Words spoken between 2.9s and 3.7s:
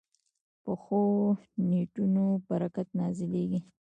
نازلېږي